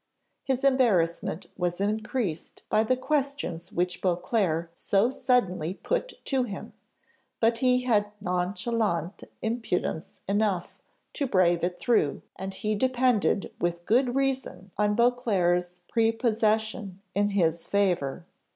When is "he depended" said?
12.55-13.53